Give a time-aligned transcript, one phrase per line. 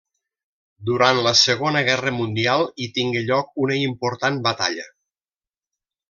[0.89, 4.87] Durant la Segona Guerra Mundial hi tingué lloc una important batalla.